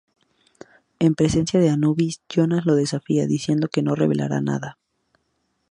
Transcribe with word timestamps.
En 0.97 1.13
presencia 1.13 1.59
de 1.59 1.69
Anubis, 1.69 2.21
Jonas 2.27 2.65
lo 2.65 2.73
desafía 2.73 3.27
diciendo 3.27 3.67
que 3.67 3.83
no 3.83 3.93
revelara 3.93 4.41
nada. 4.41 4.79